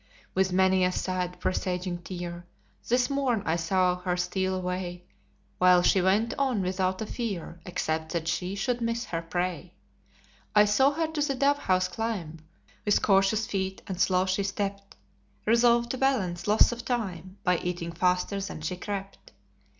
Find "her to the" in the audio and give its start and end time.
10.89-11.35